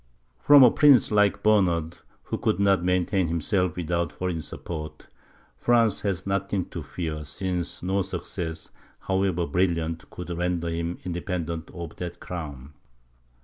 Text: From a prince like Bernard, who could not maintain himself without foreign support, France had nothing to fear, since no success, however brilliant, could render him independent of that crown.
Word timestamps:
From 0.39 0.63
a 0.63 0.71
prince 0.71 1.11
like 1.11 1.43
Bernard, 1.43 1.97
who 2.23 2.39
could 2.39 2.59
not 2.59 2.83
maintain 2.83 3.27
himself 3.27 3.75
without 3.75 4.11
foreign 4.11 4.41
support, 4.41 5.05
France 5.59 6.01
had 6.01 6.25
nothing 6.25 6.65
to 6.71 6.81
fear, 6.81 7.23
since 7.23 7.83
no 7.83 8.01
success, 8.01 8.71
however 9.01 9.45
brilliant, 9.45 10.09
could 10.09 10.31
render 10.35 10.69
him 10.69 10.97
independent 11.05 11.69
of 11.69 11.97
that 11.97 12.19
crown. 12.19 12.73